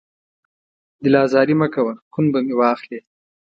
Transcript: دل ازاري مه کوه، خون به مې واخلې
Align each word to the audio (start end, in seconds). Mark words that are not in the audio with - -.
دل 1.03 1.13
ازاري 1.25 1.55
مه 1.61 1.67
کوه، 1.73 1.93
خون 2.11 2.25
به 2.31 2.39
مې 2.45 2.53
واخلې 2.59 2.99